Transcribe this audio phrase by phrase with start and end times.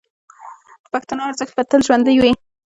[0.83, 2.31] د پښتنو ارزښتونه به تل ژوندي وي.